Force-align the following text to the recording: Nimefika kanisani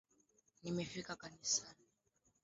Nimefika 0.61 1.13
kanisani 1.21 1.83